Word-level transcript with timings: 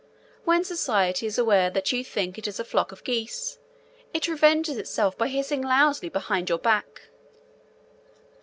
When 0.45 0.63
society 0.63 1.27
is 1.27 1.37
aware 1.37 1.69
that 1.69 1.91
you 1.91 2.03
think 2.03 2.39
it 2.39 2.47
a 2.47 2.63
flock 2.63 2.91
of 2.91 3.03
geese, 3.03 3.59
it 4.15 4.27
revenges 4.27 4.77
itself 4.77 5.15
by 5.15 5.27
hissing 5.27 5.61
loudly 5.61 6.09
behind 6.09 6.49
your 6.49 6.57
back. 6.57 7.03